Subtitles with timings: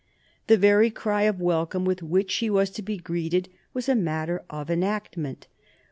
[0.47, 4.41] The very cry of welcome with which she was to be greeted was a matter
[4.49, 5.45] of enactment.